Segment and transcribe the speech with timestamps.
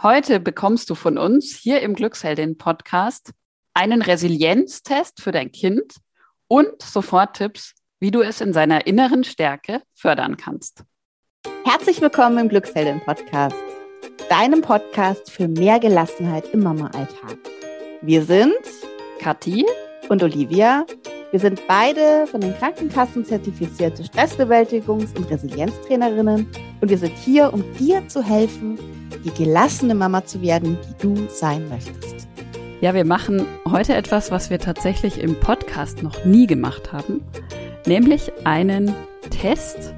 [0.00, 3.32] Heute bekommst du von uns hier im Glücksheldin-Podcast
[3.74, 5.96] einen Resilienztest für dein Kind
[6.46, 10.84] und sofort Tipps, wie du es in seiner inneren Stärke fördern kannst.
[11.64, 13.56] Herzlich willkommen im Glücksheldin-Podcast,
[14.28, 17.36] deinem Podcast für mehr Gelassenheit im Mama-Alltag.
[18.00, 18.54] Wir sind
[19.18, 19.66] Kathi
[20.08, 20.86] und Olivia.
[21.30, 26.46] Wir sind beide von den Krankenkassen zertifizierte Stressbewältigungs- und Resilienztrainerinnen
[26.80, 28.78] und wir sind hier, um dir zu helfen,
[29.26, 32.26] die gelassene Mama zu werden, die du sein möchtest.
[32.80, 37.22] Ja, wir machen heute etwas, was wir tatsächlich im Podcast noch nie gemacht haben,
[37.86, 38.94] nämlich einen
[39.28, 39.92] Test.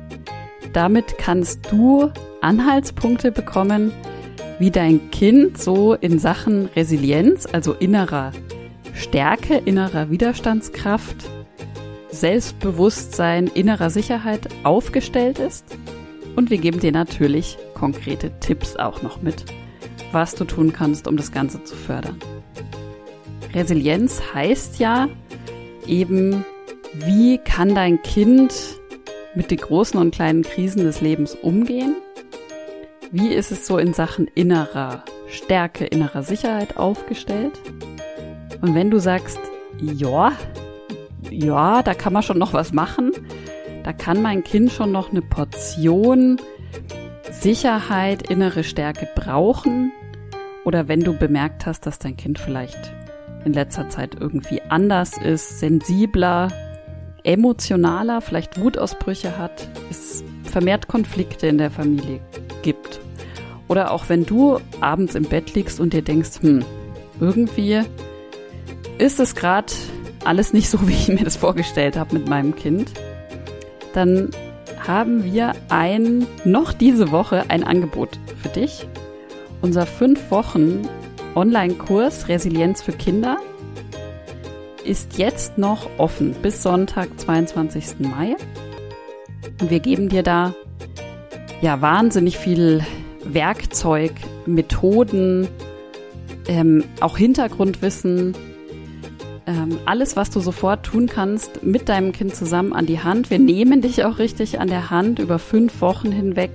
[0.72, 2.10] Damit kannst du
[2.40, 3.92] Anhaltspunkte bekommen,
[4.58, 8.32] wie dein Kind so in Sachen Resilienz, also innerer
[9.00, 11.16] Stärke, innerer Widerstandskraft,
[12.10, 15.64] Selbstbewusstsein, innerer Sicherheit aufgestellt ist.
[16.36, 19.46] Und wir geben dir natürlich konkrete Tipps auch noch mit,
[20.12, 22.18] was du tun kannst, um das Ganze zu fördern.
[23.54, 25.08] Resilienz heißt ja
[25.86, 26.44] eben,
[26.94, 28.52] wie kann dein Kind
[29.34, 31.96] mit den großen und kleinen Krisen des Lebens umgehen?
[33.10, 37.58] Wie ist es so in Sachen innerer Stärke, innerer Sicherheit aufgestellt?
[38.60, 39.40] Und wenn du sagst,
[39.80, 40.32] ja,
[41.30, 43.12] ja, da kann man schon noch was machen,
[43.84, 46.40] da kann mein Kind schon noch eine Portion
[47.30, 49.92] Sicherheit, innere Stärke brauchen.
[50.64, 52.92] Oder wenn du bemerkt hast, dass dein Kind vielleicht
[53.44, 56.48] in letzter Zeit irgendwie anders ist, sensibler,
[57.24, 62.20] emotionaler, vielleicht Wutausbrüche hat, es vermehrt Konflikte in der Familie
[62.62, 63.00] gibt.
[63.68, 66.64] Oder auch wenn du abends im Bett liegst und dir denkst, hm,
[67.20, 67.82] irgendwie
[69.00, 69.72] ist es gerade
[70.24, 72.92] alles nicht so, wie ich mir das vorgestellt habe mit meinem Kind,
[73.94, 74.30] dann
[74.86, 78.86] haben wir ein, noch diese Woche ein Angebot für dich.
[79.62, 80.88] Unser fünf Wochen
[81.34, 83.36] Online-Kurs Resilienz für Kinder
[84.84, 88.00] ist jetzt noch offen bis Sonntag, 22.
[88.00, 88.36] Mai.
[89.60, 90.54] Und wir geben dir da
[91.60, 92.84] ja wahnsinnig viel
[93.22, 94.12] Werkzeug,
[94.46, 95.46] Methoden,
[96.48, 98.34] ähm, auch Hintergrundwissen,
[99.50, 103.30] ähm, alles, was du sofort tun kannst, mit deinem Kind zusammen an die Hand.
[103.30, 106.52] Wir nehmen dich auch richtig an der Hand über fünf Wochen hinweg.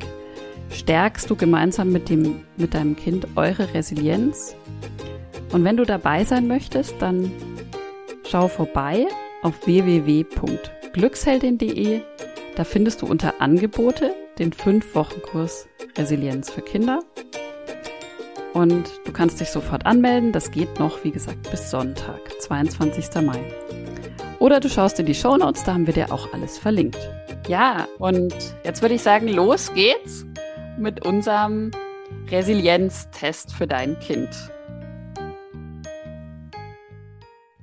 [0.72, 4.55] Stärkst du gemeinsam mit, dem, mit deinem Kind eure Resilienz.
[5.51, 7.31] Und wenn du dabei sein möchtest, dann
[8.29, 9.07] schau vorbei
[9.44, 12.00] auf www.glücksheldin.de.
[12.55, 15.67] Da findest du unter Angebote den 5-Wochen-Kurs
[15.97, 17.01] Resilienz für Kinder.
[18.55, 20.31] Und du kannst dich sofort anmelden.
[20.31, 23.21] Das geht noch, wie gesagt, bis Sonntag, 22.
[23.21, 23.43] Mai.
[24.39, 26.97] Oder du schaust in die Show Notes, da haben wir dir auch alles verlinkt.
[27.49, 28.33] Ja, und
[28.63, 30.25] jetzt würde ich sagen, los geht's
[30.77, 31.71] mit unserem
[32.29, 34.29] Resilienztest für dein Kind.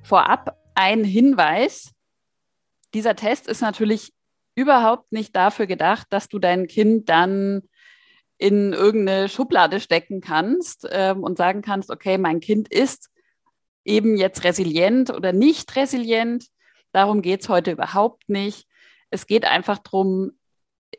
[0.02, 1.92] Vorab ein Hinweis.
[2.92, 4.12] Dieser Test ist natürlich
[4.54, 7.62] überhaupt nicht dafür gedacht, dass du dein Kind dann
[8.42, 13.08] in irgendeine Schublade stecken kannst ähm, und sagen kannst, okay, mein Kind ist
[13.84, 16.46] eben jetzt resilient oder nicht resilient.
[16.90, 18.66] Darum geht es heute überhaupt nicht.
[19.10, 20.32] Es geht einfach darum,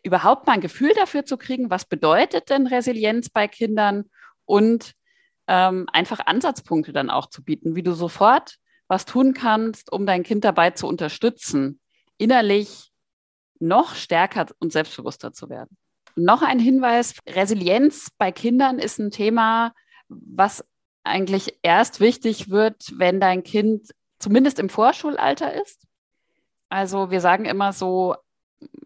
[0.04, 4.10] überhaupt mal ein Gefühl dafür zu kriegen, was bedeutet denn Resilienz bei Kindern
[4.46, 4.94] und
[5.48, 8.56] ähm, einfach Ansatzpunkte dann auch zu bieten, wie du sofort
[8.88, 11.82] was tun kannst, um dein Kind dabei zu unterstützen,
[12.18, 12.94] innerlich
[13.60, 15.78] noch stärker und selbstbewusster zu werden.
[16.16, 19.74] Noch ein Hinweis, Resilienz bei Kindern ist ein Thema,
[20.10, 20.64] was
[21.04, 25.86] eigentlich erst wichtig wird, wenn dein Kind zumindest im Vorschulalter ist.
[26.70, 28.16] Also wir sagen immer so,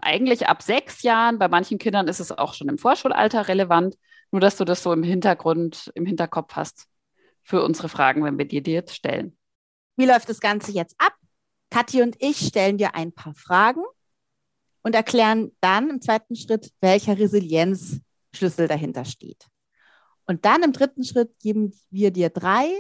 [0.01, 3.97] eigentlich ab sechs Jahren, bei manchen Kindern ist es auch schon im Vorschulalter relevant,
[4.31, 6.88] nur dass du das so im Hintergrund, im Hinterkopf hast
[7.44, 9.38] für unsere Fragen, wenn wir dir die jetzt stellen.
[9.95, 11.13] Wie läuft das Ganze jetzt ab?
[11.69, 13.83] Kathi und ich stellen dir ein paar Fragen
[14.88, 19.46] und erklären dann im zweiten Schritt, welcher Resilienzschlüssel dahinter steht.
[20.25, 22.72] Und dann im dritten Schritt geben wir dir drei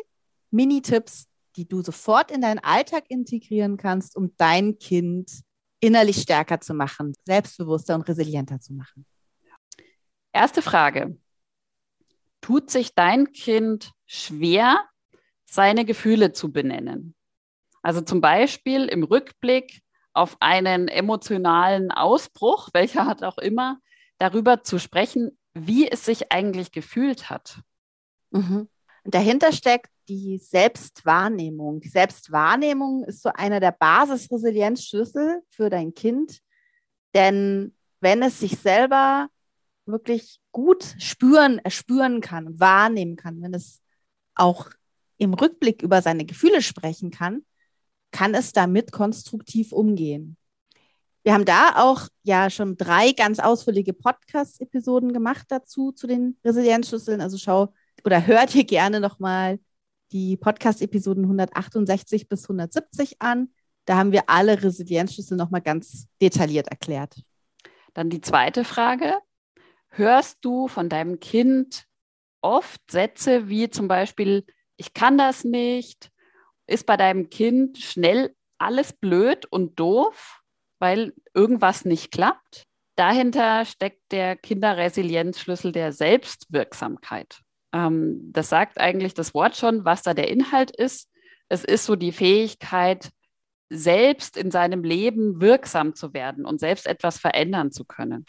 [0.49, 1.27] Mini-Tipps,
[1.57, 5.41] die du sofort in deinen Alltag integrieren kannst, um dein Kind
[5.81, 9.05] innerlich stärker zu machen, selbstbewusster und resilienter zu machen.
[10.31, 11.17] Erste Frage.
[12.39, 14.79] Tut sich dein Kind schwer,
[15.43, 17.15] seine Gefühle zu benennen?
[17.81, 19.81] Also zum Beispiel im Rückblick
[20.17, 23.79] auf einen emotionalen Ausbruch, welcher hat auch immer,
[24.17, 27.61] darüber zu sprechen, wie es sich eigentlich gefühlt hat.
[28.31, 28.67] Mhm.
[29.05, 31.79] dahinter steckt die Selbstwahrnehmung.
[31.79, 36.41] Die Selbstwahrnehmung ist so einer der Basisresilienzschlüssel für dein Kind,
[37.13, 39.29] denn wenn es sich selber
[39.85, 43.81] wirklich gut spüren, erspüren kann, wahrnehmen kann, wenn es
[44.35, 44.69] auch
[45.17, 47.45] im Rückblick über seine Gefühle sprechen kann,
[48.17, 50.37] kann es damit konstruktiv umgehen.
[51.21, 57.21] Wir haben da auch ja schon drei ganz ausführliche Podcast-Episoden gemacht dazu, zu den Resilienzschlüsseln.
[57.21, 57.71] Also schau
[58.03, 59.59] oder hört ihr gerne nochmal
[60.11, 63.49] die Podcast-Episoden 168 bis 170 an.
[63.85, 67.21] Da haben wir alle Resilienzschlüssel nochmal ganz detailliert erklärt.
[67.93, 69.13] Dann die zweite Frage.
[69.89, 71.85] Hörst du von deinem Kind
[72.41, 74.43] oft Sätze wie zum Beispiel,
[74.75, 76.09] ich kann das nicht?
[76.67, 80.41] Ist bei deinem Kind schnell alles blöd und doof,
[80.79, 82.65] weil irgendwas nicht klappt?
[82.95, 87.39] Dahinter steckt der Kinderresilienzschlüssel der Selbstwirksamkeit.
[87.73, 91.09] Ähm, das sagt eigentlich das Wort schon, was da der Inhalt ist.
[91.47, 93.09] Es ist so die Fähigkeit,
[93.69, 98.25] selbst in seinem Leben wirksam zu werden und selbst etwas verändern zu können.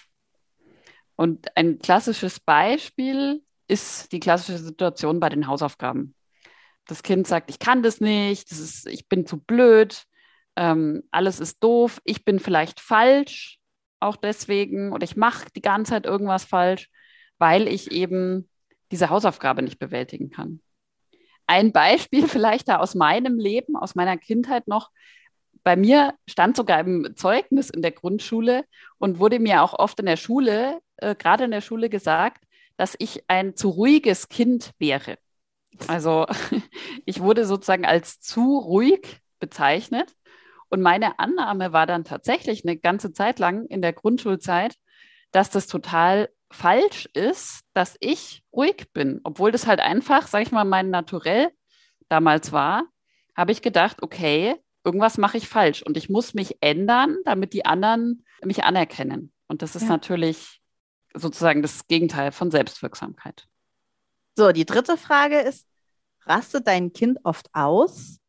[1.17, 6.15] Und ein klassisches Beispiel ist die klassische Situation bei den Hausaufgaben.
[6.89, 10.05] Das Kind sagt, ich kann das nicht, das ist, ich bin zu blöd,
[10.57, 13.59] ähm, alles ist doof, ich bin vielleicht falsch,
[14.01, 16.89] auch deswegen, oder ich mache die ganze Zeit irgendwas falsch,
[17.39, 18.49] weil ich eben
[18.91, 20.61] diese Hausaufgabe nicht bewältigen kann.
[21.47, 24.91] Ein Beispiel vielleicht da aus meinem Leben, aus meiner Kindheit noch.
[25.63, 28.65] Bei mir stand sogar im Zeugnis in der Grundschule
[28.97, 32.45] und wurde mir auch oft in der Schule, äh, gerade in der Schule gesagt,
[32.79, 35.19] dass ich ein zu ruhiges Kind wäre.
[35.87, 36.27] Also
[37.05, 40.15] ich wurde sozusagen als zu ruhig bezeichnet.
[40.71, 44.75] Und meine Annahme war dann tatsächlich eine ganze Zeit lang in der Grundschulzeit,
[45.33, 50.53] dass das total falsch ist, dass ich ruhig bin, obwohl das halt einfach, sag ich
[50.53, 51.51] mal, mein Naturell
[52.09, 52.85] damals war,
[53.37, 57.67] habe ich gedacht, okay, irgendwas mache ich falsch und ich muss mich ändern, damit die
[57.67, 59.33] anderen mich anerkennen.
[59.47, 59.89] Und das ist ja.
[59.89, 60.61] natürlich
[61.15, 63.47] sozusagen das Gegenteil von Selbstwirksamkeit.
[64.39, 65.67] So, die dritte Frage ist,
[66.21, 68.21] rastet dein Kind oft aus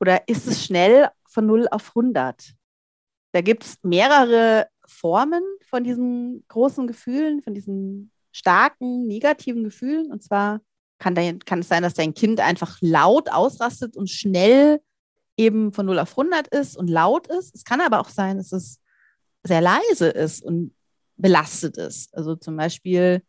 [0.00, 2.54] oder ist es schnell von 0 auf 100?
[3.30, 10.10] Da gibt es mehrere Formen von diesen großen Gefühlen, von diesen starken negativen Gefühlen.
[10.10, 10.62] Und zwar
[10.98, 14.80] kann, dein, kann es sein, dass dein Kind einfach laut ausrastet und schnell
[15.36, 17.54] eben von 0 auf 100 ist und laut ist.
[17.54, 18.80] Es kann aber auch sein, dass es
[19.44, 20.74] sehr leise ist und
[21.16, 22.12] belastet ist.
[22.16, 23.22] Also zum Beispiel,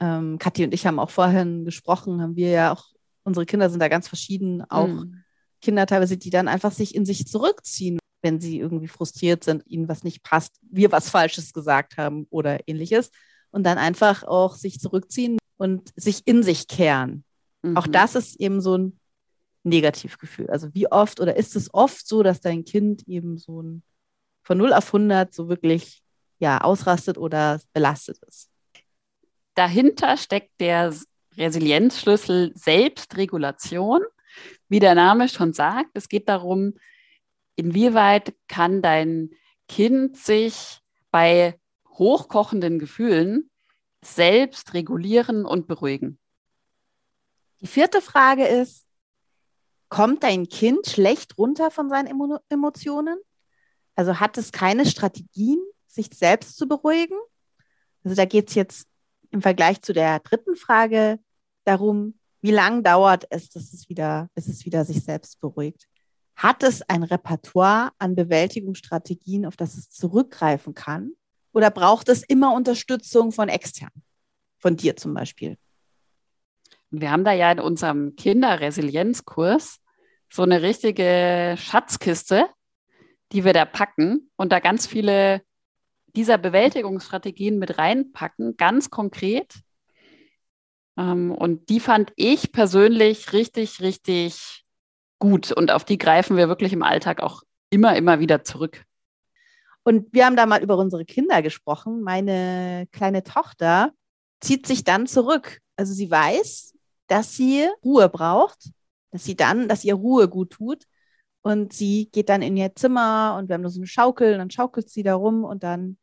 [0.00, 2.84] ähm, Kathi und ich haben auch vorhin gesprochen, haben wir ja auch,
[3.24, 5.22] unsere Kinder sind da ganz verschieden, auch mhm.
[5.60, 9.88] Kinder teilweise, die dann einfach sich in sich zurückziehen, wenn sie irgendwie frustriert sind, ihnen
[9.88, 13.10] was nicht passt, wir was Falsches gesagt haben oder ähnliches.
[13.50, 17.24] Und dann einfach auch sich zurückziehen und sich in sich kehren.
[17.62, 17.76] Mhm.
[17.76, 19.00] Auch das ist eben so ein
[19.64, 20.50] Negativgefühl.
[20.50, 23.82] Also wie oft oder ist es oft so, dass dein Kind eben so ein
[24.42, 26.02] von 0 auf 100 so wirklich
[26.38, 28.50] ja, ausrastet oder belastet ist?
[29.58, 30.94] Dahinter steckt der
[31.36, 34.02] Resilienzschlüssel Selbstregulation.
[34.68, 36.74] Wie der Name schon sagt, es geht darum,
[37.56, 39.30] inwieweit kann dein
[39.66, 40.78] Kind sich
[41.10, 41.58] bei
[41.88, 43.50] hochkochenden Gefühlen
[44.00, 46.20] selbst regulieren und beruhigen?
[47.60, 48.86] Die vierte Frage ist,
[49.88, 53.18] kommt dein Kind schlecht runter von seinen Emo Emotionen?
[53.96, 55.58] Also hat es keine Strategien,
[55.88, 57.18] sich selbst zu beruhigen?
[58.04, 58.88] Also da geht es jetzt
[59.30, 61.18] im Vergleich zu der dritten Frage
[61.64, 65.88] darum, wie lange dauert es, dass es wieder, bis es wieder sich selbst beruhigt?
[66.36, 71.12] Hat es ein Repertoire an Bewältigungsstrategien, auf das es zurückgreifen kann?
[71.52, 73.90] Oder braucht es immer Unterstützung von extern?
[74.58, 75.58] Von dir zum Beispiel?
[76.90, 79.80] Wir haben da ja in unserem Kinderresilienzkurs
[80.30, 82.48] so eine richtige Schatzkiste,
[83.32, 85.42] die wir da packen und da ganz viele
[86.16, 89.54] dieser Bewältigungsstrategien mit reinpacken, ganz konkret.
[90.96, 94.64] Ähm, und die fand ich persönlich richtig, richtig
[95.18, 95.52] gut.
[95.52, 98.84] Und auf die greifen wir wirklich im Alltag auch immer, immer wieder zurück.
[99.84, 102.02] Und wir haben da mal über unsere Kinder gesprochen.
[102.02, 103.92] Meine kleine Tochter
[104.40, 105.60] zieht sich dann zurück.
[105.76, 106.74] Also sie weiß,
[107.06, 108.70] dass sie Ruhe braucht,
[109.10, 110.84] dass sie dann, dass ihr Ruhe gut tut.
[111.48, 114.38] Und sie geht dann in ihr Zimmer und wir haben da so eine Schaukel, und
[114.38, 115.96] dann schaukelt sie da rum und dann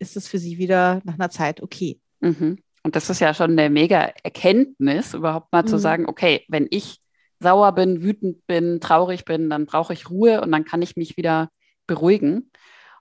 [0.00, 2.00] ist es für sie wieder nach einer Zeit okay.
[2.18, 2.58] Mhm.
[2.82, 5.68] Und das ist ja schon eine mega Erkenntnis, überhaupt mal mhm.
[5.68, 6.98] zu sagen, okay, wenn ich
[7.38, 11.16] sauer bin, wütend bin, traurig bin, dann brauche ich Ruhe und dann kann ich mich
[11.16, 11.48] wieder
[11.86, 12.50] beruhigen.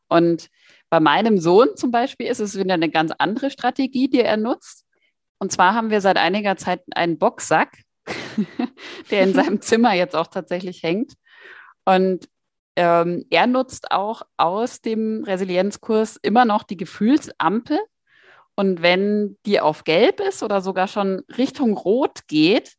[0.08, 0.50] Und
[0.92, 4.86] bei meinem Sohn zum Beispiel ist es wieder eine ganz andere Strategie, die er nutzt.
[5.40, 7.76] Und zwar haben wir seit einiger Zeit einen Boxsack,
[9.10, 11.14] der in seinem Zimmer jetzt auch tatsächlich hängt.
[11.88, 12.28] Und
[12.76, 17.80] ähm, er nutzt auch aus dem Resilienzkurs immer noch die Gefühlsampel
[18.56, 22.76] Und wenn die auf gelb ist oder sogar schon Richtung rot geht,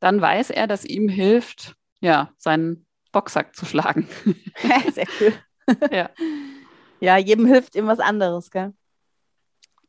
[0.00, 4.08] dann weiß er, dass ihm hilft, ja, seinen Boxsack zu schlagen.
[4.92, 5.32] Sehr cool.
[5.92, 6.10] ja.
[6.98, 8.74] ja, jedem hilft ihm was anderes, gell?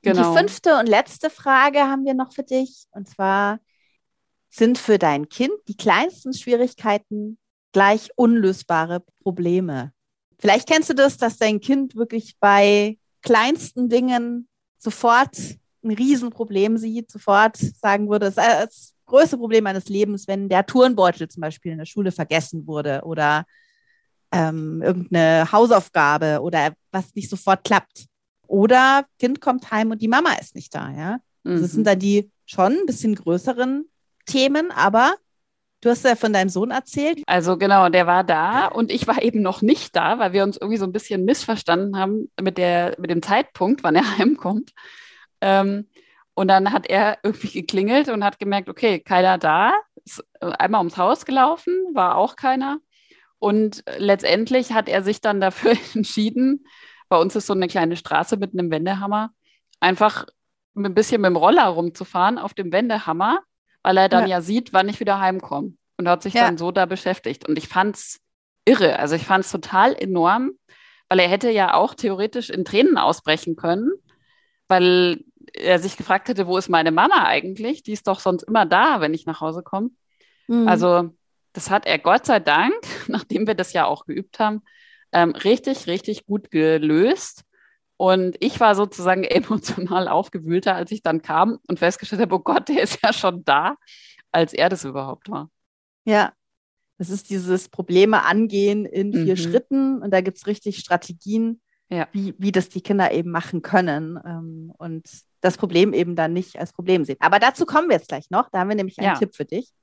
[0.04, 0.32] Genau.
[0.32, 2.86] Die fünfte und letzte Frage haben wir noch für dich.
[2.92, 3.60] Und zwar
[4.50, 7.40] sind für dein Kind die kleinsten Schwierigkeiten
[7.72, 9.92] gleich unlösbare Probleme.
[10.40, 14.48] Vielleicht kennst du das, dass dein Kind wirklich bei kleinsten Dingen
[14.78, 15.38] sofort
[15.84, 20.66] ein Riesenproblem sieht, sofort sagen würde, es ist das größte Problem meines Lebens, wenn der
[20.66, 23.46] Turnbeutel zum Beispiel in der Schule vergessen wurde oder
[24.32, 28.06] ähm, irgendeine Hausaufgabe oder was nicht sofort klappt.
[28.48, 31.20] Oder Kind kommt heim und die Mama ist nicht da, ja.
[31.44, 31.52] Mhm.
[31.52, 33.86] Also das sind dann die schon ein bisschen größeren
[34.26, 35.16] Themen, aber
[35.82, 37.22] du hast ja von deinem Sohn erzählt.
[37.28, 40.58] Also genau, der war da und ich war eben noch nicht da, weil wir uns
[40.58, 44.72] irgendwie so ein bisschen missverstanden haben mit, der, mit dem Zeitpunkt, wann er heimkommt.
[45.42, 45.88] Ähm,
[46.34, 49.74] und dann hat er irgendwie geklingelt und hat gemerkt, okay, keiner da.
[50.06, 52.80] Ist einmal ums Haus gelaufen, war auch keiner.
[53.40, 56.66] Und letztendlich hat er sich dann dafür entschieden,
[57.10, 59.32] bei uns ist so eine kleine Straße mit einem Wendehammer,
[59.80, 60.28] einfach
[60.76, 63.42] ein bisschen mit dem Roller rumzufahren auf dem Wendehammer,
[63.90, 65.74] weil er dann ja, ja sieht, wann ich wieder heimkomme.
[65.98, 66.46] Und hat sich ja.
[66.46, 67.50] dann so da beschäftigt.
[67.50, 68.20] Und ich fand es
[68.64, 69.00] irre.
[69.00, 70.52] Also ich fand es total enorm,
[71.10, 73.90] weil er hätte ja auch theoretisch in Tränen ausbrechen können,
[74.68, 75.24] weil
[75.56, 77.82] er sich gefragt hätte, wo ist meine Mama eigentlich?
[77.82, 79.90] Die ist doch sonst immer da, wenn ich nach Hause komme.
[80.46, 80.68] Mhm.
[80.68, 81.10] Also
[81.54, 82.76] das hat er Gott sei Dank,
[83.08, 84.62] nachdem wir das ja auch geübt haben,
[85.12, 87.44] ähm, richtig, richtig gut gelöst.
[88.00, 92.70] Und ich war sozusagen emotional aufgewühlter, als ich dann kam und festgestellt habe, oh Gott,
[92.70, 93.76] der ist ja schon da,
[94.32, 95.50] als er das überhaupt war.
[96.06, 96.32] Ja,
[96.98, 99.38] das ist dieses Probleme angehen in vier mhm.
[99.38, 102.08] Schritten und da gibt es richtig Strategien, ja.
[102.14, 105.06] wie, wie das die Kinder eben machen können ähm, und
[105.42, 107.18] das Problem eben dann nicht als Problem sehen.
[107.20, 108.50] Aber dazu kommen wir jetzt gleich noch.
[108.50, 109.16] Da haben wir nämlich einen ja.
[109.16, 109.74] Tipp für dich.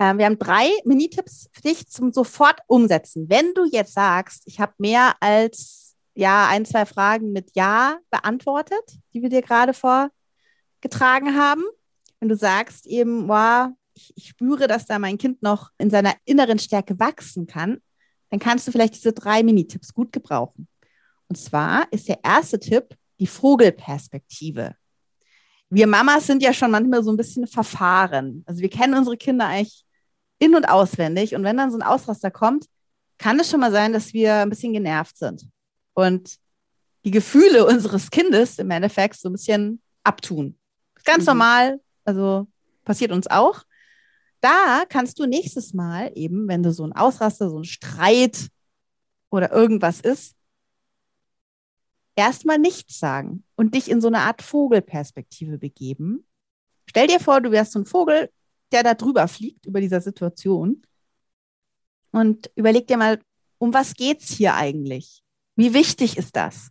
[0.00, 3.28] Ähm, wir haben drei Minitipps für dich zum sofort umsetzen.
[3.28, 8.84] Wenn du jetzt sagst, ich habe mehr als ja ein, zwei Fragen mit Ja beantwortet,
[9.12, 11.62] die wir dir gerade vorgetragen haben,
[12.20, 16.14] wenn du sagst eben, wow, ich, ich spüre, dass da mein Kind noch in seiner
[16.24, 17.78] inneren Stärke wachsen kann,
[18.30, 20.68] dann kannst du vielleicht diese drei Minitipps gut gebrauchen.
[21.28, 24.74] Und zwar ist der erste Tipp die Vogelperspektive.
[25.68, 28.42] Wir Mamas sind ja schon manchmal so ein bisschen verfahren.
[28.46, 29.84] Also wir kennen unsere Kinder eigentlich
[30.38, 31.34] in- und auswendig.
[31.34, 32.66] Und wenn dann so ein Ausraster kommt,
[33.18, 35.46] kann es schon mal sein, dass wir ein bisschen genervt sind
[35.94, 36.36] und
[37.04, 40.58] die Gefühle unseres Kindes im Endeffekt so ein bisschen abtun.
[41.04, 41.26] Ganz mhm.
[41.26, 42.46] normal, also
[42.84, 43.62] passiert uns auch.
[44.40, 48.48] Da kannst du nächstes Mal eben, wenn du so ein Ausraster, so ein Streit
[49.30, 50.34] oder irgendwas ist,
[52.16, 56.26] erstmal nichts sagen und dich in so eine Art Vogelperspektive begeben.
[56.86, 58.30] Stell dir vor, du wärst so ein Vogel,
[58.72, 60.82] der da drüber fliegt, über dieser Situation.
[62.10, 63.20] Und überleg dir mal,
[63.58, 65.21] um was geht's hier eigentlich?
[65.56, 66.70] Wie wichtig ist das?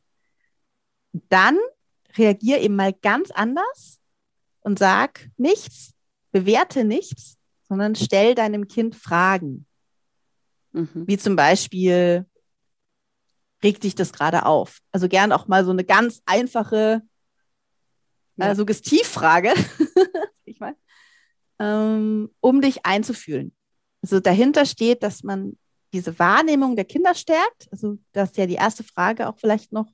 [1.30, 1.58] Dann
[2.18, 4.00] reagier eben mal ganz anders
[4.62, 5.94] und sag nichts,
[6.32, 9.66] bewerte nichts, sondern stell deinem Kind Fragen.
[10.72, 11.08] Mhm.
[11.08, 12.26] Wie zum Beispiel,
[13.64, 14.80] regt dich das gerade auf?
[14.92, 17.02] Also gern auch mal so eine ganz einfache
[18.38, 18.52] ja.
[18.52, 19.54] äh, Suggestivfrage.
[20.46, 20.78] ich meine,
[21.60, 23.56] ähm, um dich einzufühlen.
[24.02, 25.58] Also dahinter steht, dass man
[25.94, 27.68] diese Wahrnehmung der Kinder stärkt.
[27.72, 29.88] Also das ist ja die erste Frage auch vielleicht noch,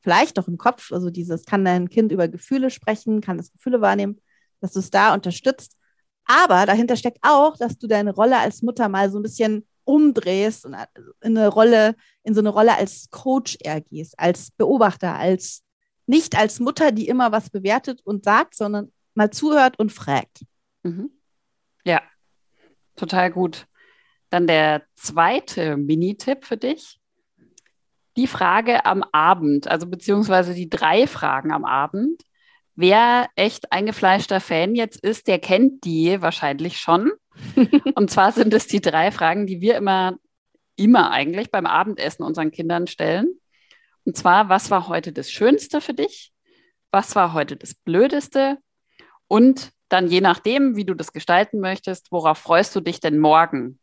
[0.00, 0.92] vielleicht noch im Kopf.
[0.92, 4.20] Also dieses, kann dein Kind über Gefühle sprechen, kann das Gefühle wahrnehmen,
[4.60, 5.76] dass du es da unterstützt.
[6.24, 10.66] Aber dahinter steckt auch, dass du deine Rolle als Mutter mal so ein bisschen umdrehst
[10.66, 10.76] und
[11.22, 15.64] in eine Rolle, in so eine Rolle als Coach eher gehst, als Beobachter, als
[16.06, 20.44] nicht als Mutter, die immer was bewertet und sagt, sondern mal zuhört und fragt.
[20.82, 21.10] Mhm.
[21.84, 22.02] Ja,
[22.96, 23.67] total gut.
[24.30, 27.00] Dann der zweite Minitipp für dich.
[28.16, 32.22] Die Frage am Abend, also beziehungsweise die drei Fragen am Abend.
[32.74, 37.12] Wer echt eingefleischter Fan jetzt ist, der kennt die wahrscheinlich schon.
[37.94, 40.16] Und zwar sind es die drei Fragen, die wir immer,
[40.76, 43.40] immer eigentlich beim Abendessen unseren Kindern stellen.
[44.04, 46.32] Und zwar, was war heute das Schönste für dich?
[46.90, 48.58] Was war heute das Blödeste?
[49.26, 53.78] Und dann je nachdem, wie du das gestalten möchtest, worauf freust du dich denn morgen?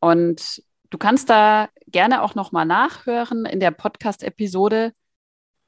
[0.00, 4.92] Und du kannst da gerne auch nochmal nachhören in der Podcast-Episode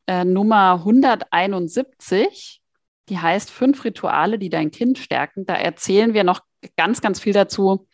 [0.06, 2.60] äh, Nummer 171.
[3.08, 5.46] Die heißt Fünf Rituale, die dein Kind stärken.
[5.46, 6.40] Da erzählen wir noch
[6.76, 7.88] ganz, ganz viel dazu,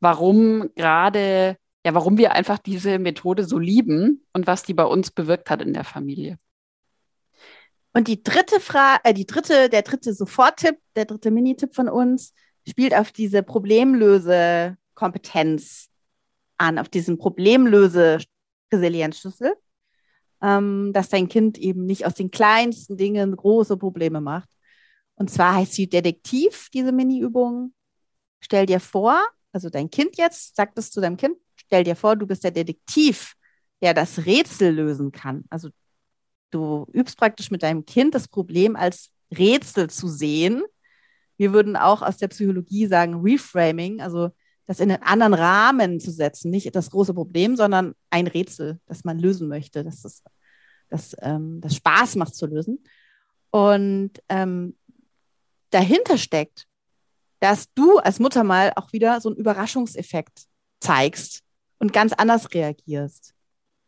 [0.00, 5.10] warum gerade, ja, warum wir einfach diese Methode so lieben und was die bei uns
[5.10, 6.38] bewirkt hat in der Familie.
[7.92, 12.34] Und die dritte Frage, äh, die dritte, der dritte Soforttipp, der dritte Minitipp von uns,
[12.68, 13.42] spielt auf diese
[15.00, 15.88] Problemlöse-Kompetenz
[16.58, 19.54] an, auf diesen Problemlöse-Resilienzschlüssel,
[20.42, 24.48] ähm, dass dein Kind eben nicht aus den kleinsten Dingen große Probleme macht.
[25.14, 27.74] Und zwar heißt sie Detektiv, diese Mini-Übung.
[28.40, 29.20] Stell dir vor,
[29.52, 32.50] also dein Kind jetzt, sagt es zu deinem Kind, stell dir vor, du bist der
[32.50, 33.34] Detektiv,
[33.82, 35.44] der das Rätsel lösen kann.
[35.50, 35.70] Also
[36.50, 40.62] du übst praktisch mit deinem Kind das Problem als Rätsel zu sehen.
[41.36, 44.30] Wir würden auch aus der Psychologie sagen Reframing, also
[44.70, 49.02] das in einen anderen Rahmen zu setzen, nicht das große Problem, sondern ein Rätsel, das
[49.02, 50.22] man lösen möchte, dass das,
[50.88, 52.78] das, ähm, das Spaß macht zu lösen.
[53.50, 54.78] Und ähm,
[55.70, 56.68] dahinter steckt,
[57.40, 60.44] dass du als Mutter mal auch wieder so einen Überraschungseffekt
[60.78, 61.40] zeigst
[61.80, 63.34] und ganz anders reagierst.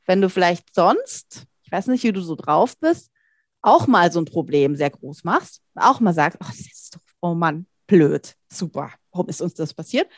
[0.07, 3.13] Wenn du vielleicht sonst, ich weiß nicht, wie du so drauf bist,
[3.61, 7.03] auch mal so ein Problem sehr groß machst, auch mal sagst, oh, das ist doch,
[7.21, 10.09] oh Mann, blöd, super, warum ist uns das passiert?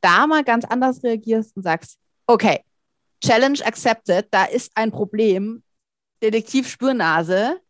[0.00, 2.60] Da mal ganz anders reagierst und sagst, okay,
[3.22, 5.62] Challenge accepted, da ist ein Problem,
[6.22, 7.60] Detektiv Spürnase,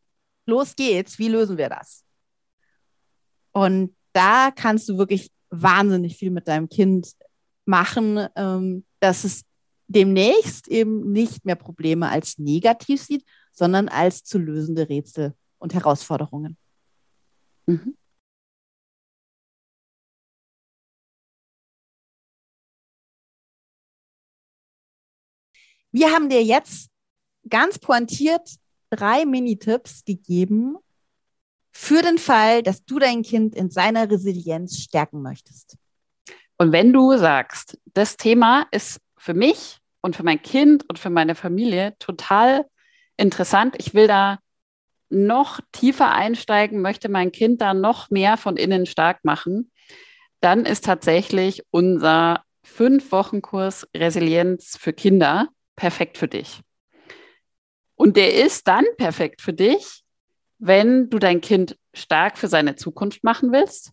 [0.47, 2.05] los geht's, wie lösen wir das?
[3.53, 7.13] Und da kannst du wirklich wahnsinnig viel mit deinem Kind
[7.67, 9.45] machen, ähm, dass es
[9.87, 16.57] demnächst eben nicht mehr Probleme als negativ sieht, sondern als zu lösende Rätsel und Herausforderungen.
[17.67, 17.98] Mhm.
[25.99, 26.91] Wir haben dir jetzt
[27.49, 28.49] ganz pointiert
[28.89, 30.77] drei Minitipps gegeben
[31.73, 35.77] für den Fall, dass du dein Kind in seiner Resilienz stärken möchtest.
[36.57, 41.11] Und wenn du sagst, das Thema ist für mich und für mein Kind und für
[41.11, 42.65] meine Familie total
[43.17, 44.39] interessant, ich will da
[45.09, 49.73] noch tiefer einsteigen, möchte mein Kind da noch mehr von innen stark machen,
[50.41, 56.61] dann ist tatsächlich unser fünf Wochen Kurs Resilienz für Kinder perfekt für dich.
[57.95, 60.03] Und der ist dann perfekt für dich,
[60.59, 63.93] wenn du dein Kind stark für seine Zukunft machen willst,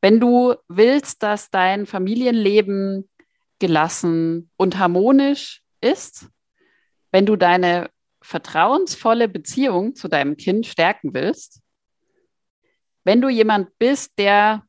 [0.00, 3.08] wenn du willst, dass dein Familienleben
[3.58, 6.26] gelassen und harmonisch ist,
[7.12, 7.90] wenn du deine
[8.22, 11.60] vertrauensvolle Beziehung zu deinem Kind stärken willst,
[13.04, 14.62] wenn du jemand bist, der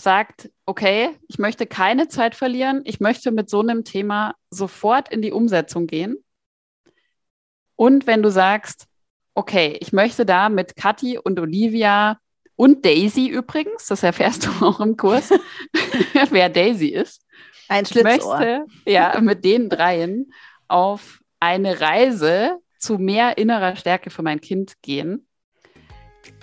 [0.00, 5.22] sagt, okay, ich möchte keine Zeit verlieren, ich möchte mit so einem Thema sofort in
[5.22, 6.16] die Umsetzung gehen.
[7.76, 8.86] Und wenn du sagst,
[9.34, 12.18] okay, ich möchte da mit Kathi und Olivia
[12.56, 15.30] und Daisy übrigens, das erfährst du auch im Kurs,
[16.30, 17.24] wer Daisy ist.
[17.68, 18.38] Ein Schlitzohr.
[18.38, 20.32] möchte ja mit den dreien
[20.66, 25.27] auf eine Reise zu mehr innerer Stärke für mein Kind gehen.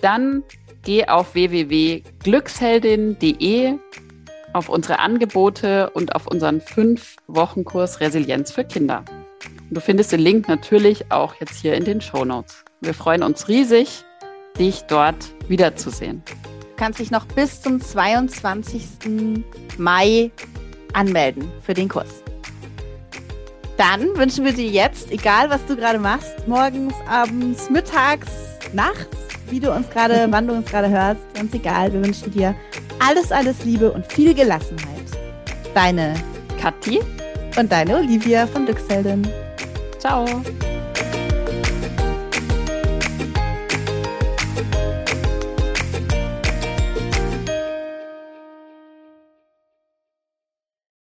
[0.01, 0.43] Dann
[0.83, 3.73] geh auf www.glücksheldin.de
[4.53, 9.03] auf unsere Angebote und auf unseren fünf Wochen Kurs Resilienz für Kinder.
[9.69, 12.63] Du findest den Link natürlich auch jetzt hier in den Show Notes.
[12.79, 14.05] Wir freuen uns riesig,
[14.57, 16.23] dich dort wiederzusehen.
[16.25, 19.43] Du kannst dich noch bis zum 22.
[19.77, 20.31] Mai
[20.93, 22.23] anmelden für den Kurs.
[23.77, 28.29] Dann wünschen wir dir jetzt, egal was du gerade machst, morgens, abends, mittags,
[28.71, 29.17] nachts,
[29.49, 32.55] wie du uns gerade, wann du uns gerade hörst, ganz egal, wir wünschen dir
[32.99, 35.05] alles, alles Liebe und viel Gelassenheit.
[35.73, 36.13] Deine
[36.59, 36.99] Kathi
[37.57, 39.27] und deine Olivia von Glücksheldin.
[39.99, 40.25] Ciao.